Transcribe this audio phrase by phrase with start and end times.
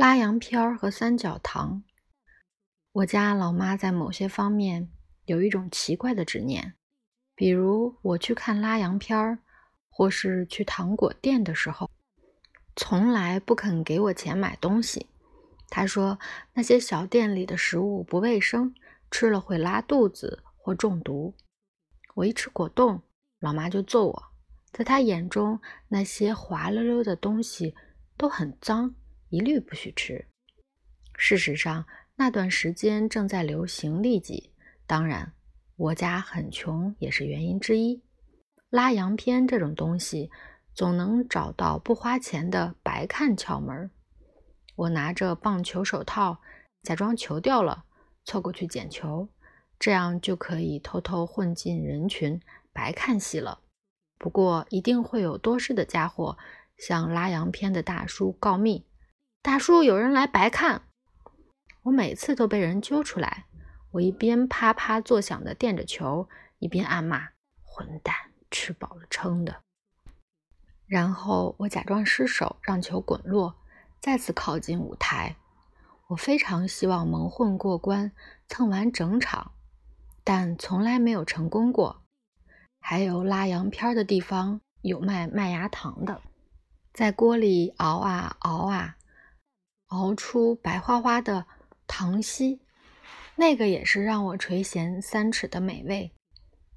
[0.00, 1.82] 拉洋片儿和三角糖。
[2.90, 4.88] 我家老妈在某些方面
[5.26, 6.72] 有一种奇怪的执念，
[7.34, 9.40] 比如我去看拉洋片儿，
[9.90, 11.90] 或是去糖果店的时候，
[12.74, 15.06] 从来不肯给我钱买东西。
[15.68, 16.18] 她说
[16.54, 18.74] 那些小店里的食物不卫生，
[19.10, 21.34] 吃了会拉肚子或中毒。
[22.14, 23.02] 我一吃果冻，
[23.38, 24.22] 老妈就揍我。
[24.72, 27.74] 在她眼中，那些滑溜溜的东西
[28.16, 28.94] 都很脏。
[29.30, 30.26] 一律不许吃。
[31.16, 34.52] 事实上，那段时间正在流行痢疾，
[34.86, 35.32] 当然，
[35.76, 38.02] 我家很穷也是原因之一。
[38.68, 40.30] 拉洋片这种东西，
[40.74, 43.90] 总能找到不花钱的白看窍门。
[44.76, 46.40] 我拿着棒球手套，
[46.82, 47.84] 假装球掉了，
[48.24, 49.28] 凑过去捡球，
[49.78, 52.40] 这样就可以偷偷混进人群，
[52.72, 53.60] 白看戏了。
[54.18, 56.36] 不过，一定会有多事的家伙
[56.76, 58.86] 向拉洋片的大叔告密。
[59.42, 60.82] 大叔，有人来白看，
[61.84, 63.46] 我每次都被人揪出来。
[63.92, 66.28] 我一边啪啪作响的垫着球，
[66.58, 67.30] 一边暗骂
[67.64, 68.14] ：“混蛋，
[68.50, 69.62] 吃饱了撑的。”
[70.86, 73.56] 然后我假装失手，让球滚落，
[73.98, 75.36] 再次靠近舞台。
[76.08, 78.12] 我非常希望蒙混过关，
[78.46, 79.52] 蹭完整场，
[80.22, 82.02] 但从来没有成功过。
[82.78, 86.20] 还有拉洋片的地方有卖麦芽糖的，
[86.92, 88.98] 在锅里熬啊熬啊。
[89.90, 91.46] 熬出白花花的
[91.86, 92.60] 糖稀，
[93.34, 96.12] 那个也是让我垂涎三尺的美味。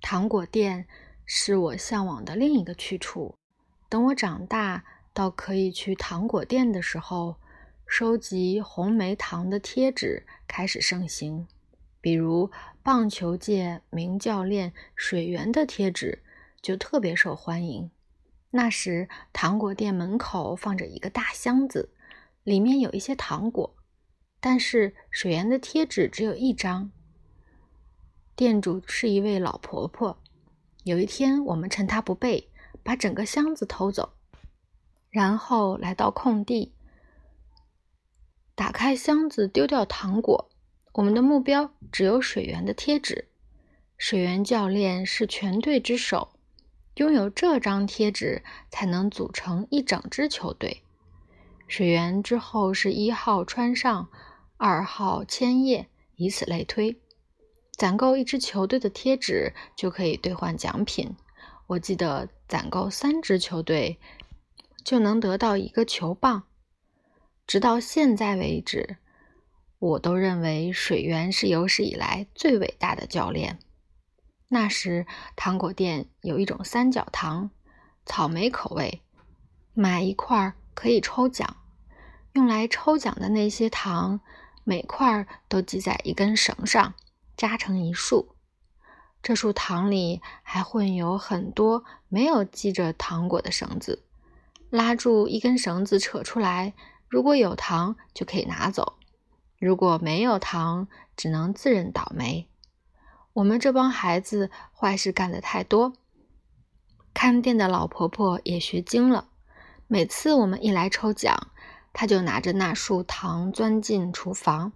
[0.00, 0.86] 糖果店
[1.26, 3.34] 是我向往的另一个去处。
[3.90, 7.36] 等我长大到可以去糖果店的时候，
[7.86, 11.46] 收集红梅糖的贴纸开始盛行，
[12.00, 12.50] 比如
[12.82, 16.22] 棒球界名教练水源的贴纸
[16.62, 17.90] 就特别受欢迎。
[18.50, 21.90] 那时，糖果店门口放着一个大箱子。
[22.44, 23.74] 里面有一些糖果，
[24.38, 26.92] 但是水源的贴纸只有一张。
[28.36, 30.20] 店主是一位老婆婆。
[30.84, 32.50] 有一天，我们趁她不备，
[32.82, 34.12] 把整个箱子偷走，
[35.08, 36.74] 然后来到空地，
[38.54, 40.50] 打开箱子丢掉糖果。
[40.92, 43.28] 我们的目标只有水源的贴纸。
[43.96, 46.34] 水源教练是全队之首，
[46.96, 50.82] 拥有这张贴纸才能组成一整支球队。
[51.66, 54.08] 水源之后是一号川上，
[54.56, 57.00] 二号千叶，以此类推。
[57.72, 61.16] 攒够一支球队的贴纸就可以兑换奖品。
[61.66, 63.98] 我记得攒够三支球队
[64.84, 66.44] 就能得到一个球棒。
[67.46, 68.98] 直到现在为止，
[69.78, 73.58] 我都认为水源是有史以来最伟大的教练。
[74.48, 77.50] 那时糖果店有一种三角糖，
[78.06, 79.02] 草莓口味，
[79.72, 80.54] 买一块儿。
[80.74, 81.56] 可以抽奖，
[82.32, 84.20] 用来抽奖的那些糖，
[84.64, 86.94] 每块都系在一根绳上，
[87.36, 88.34] 扎成一束。
[89.22, 94.02] 这束糖里还混有很多没有系着糖果的绳子。
[94.68, 96.74] 拉住一根绳子，扯出来，
[97.08, 98.98] 如果有糖就可以拿走；
[99.58, 102.48] 如果没有糖，只能自认倒霉。
[103.34, 105.92] 我们这帮孩子坏事干得太多，
[107.14, 109.28] 看店的老婆婆也学精了。
[109.86, 111.48] 每次我们一来抽奖，
[111.92, 114.72] 他就拿着那束糖钻进厨房，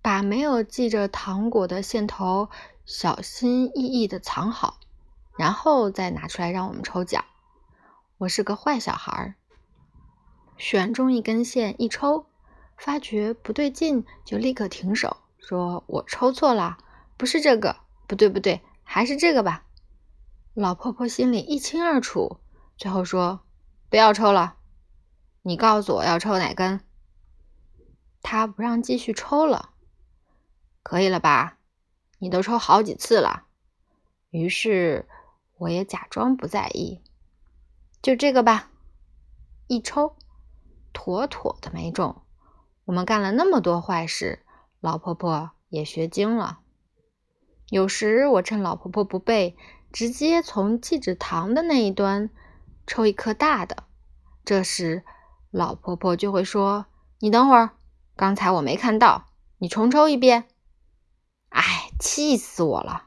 [0.00, 2.48] 把没有系着糖果的线头
[2.86, 4.80] 小心翼翼地藏好，
[5.36, 7.24] 然后再拿出来让我们抽奖。
[8.16, 9.34] 我是个坏小孩，
[10.56, 12.24] 选中一根线一抽，
[12.78, 16.78] 发觉不对劲就立刻停手，说我抽错了，
[17.18, 17.76] 不是这个，
[18.06, 19.66] 不对不对，还是这个吧。
[20.54, 22.38] 老婆婆心里一清二楚，
[22.78, 23.40] 最后说。
[23.94, 24.56] 不要抽了，
[25.42, 26.80] 你告诉我要抽哪根？
[28.22, 29.70] 他不让继续抽了，
[30.82, 31.58] 可以了吧？
[32.18, 33.44] 你都抽好几次了。
[34.30, 35.08] 于是
[35.58, 37.02] 我也假装不在意，
[38.02, 38.68] 就这个吧。
[39.68, 40.16] 一抽，
[40.92, 42.20] 妥妥的没中。
[42.86, 44.44] 我们干了那么多坏事，
[44.80, 46.58] 老婆婆也学精了。
[47.68, 49.56] 有时我趁老婆婆不备，
[49.92, 52.30] 直接从寄纸糖的那一端。
[52.86, 53.84] 抽一颗大的，
[54.44, 55.04] 这时
[55.50, 56.86] 老婆婆就会说
[57.20, 57.70] ：“你等会儿，
[58.16, 59.28] 刚才我没看到，
[59.58, 60.48] 你重抽一遍。”
[61.50, 63.06] 哎，气死我了！